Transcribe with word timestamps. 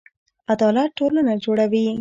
عدالت 0.53 0.89
ټولنه 0.99 1.33
جوړوي 1.43 1.83